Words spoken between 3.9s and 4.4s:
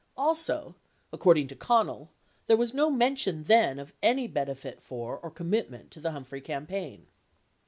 any